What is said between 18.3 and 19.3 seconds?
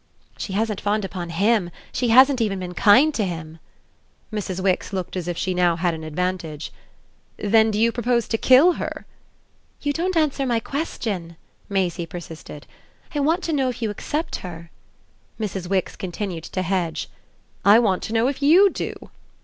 YOU do!"